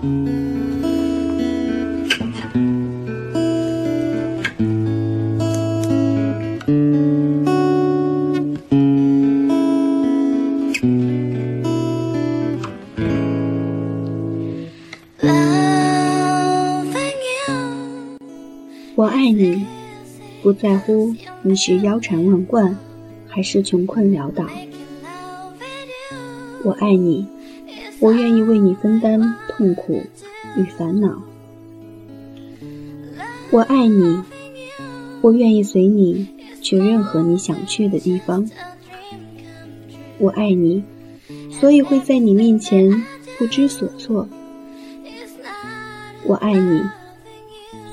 [0.00, 0.04] 我
[19.04, 19.64] 爱你，
[20.42, 22.78] 不在乎你是腰缠万贯，
[23.26, 24.46] 还是穷困潦倒。
[26.62, 27.26] 我爱你，
[28.00, 30.02] 我愿意为你分担痛苦
[30.56, 31.22] 与烦恼。
[33.50, 34.22] 我爱你，
[35.20, 36.28] 我愿意随你
[36.60, 38.48] 去任何你想去的地方。
[40.18, 40.84] 我爱你，
[41.50, 43.02] 所以会在你面前
[43.38, 44.28] 不知所措。
[46.24, 46.82] 我爱你。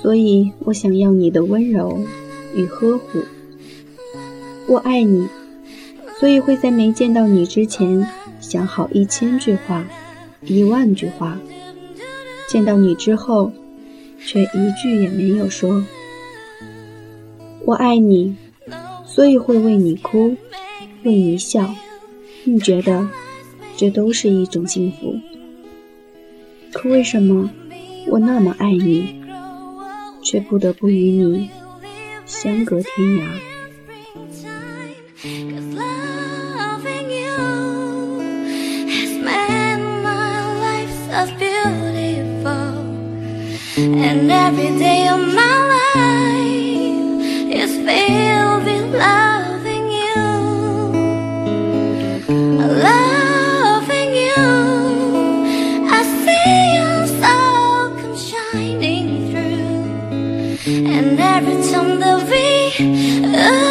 [0.01, 1.99] 所以我想要你的温柔
[2.53, 3.23] 与呵护。
[4.67, 5.27] 我爱你，
[6.19, 8.07] 所以会在没见到你之前
[8.39, 9.85] 想好一千句话、
[10.41, 11.37] 一万句话；
[12.47, 13.51] 见到你之后，
[14.19, 15.83] 却一句也没有说。
[17.65, 18.35] 我爱你，
[19.05, 20.35] 所以会为你哭，
[21.03, 21.73] 为你笑，
[22.43, 23.07] 并觉得
[23.75, 25.15] 这都是一种幸福。
[26.71, 27.49] 可为什么
[28.07, 29.21] 我那么爱你？
[30.21, 31.49] 却不得不与你
[32.25, 33.23] 相隔天涯。
[42.47, 50.25] And every day of my life is filled with loving you.
[52.83, 54.45] Loving you.
[55.89, 60.85] I see your soul come shining through.
[60.93, 62.45] And every time that we.
[63.25, 63.64] Uh,